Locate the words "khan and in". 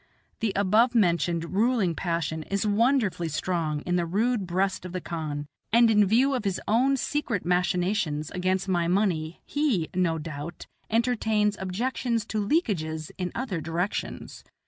4.99-6.07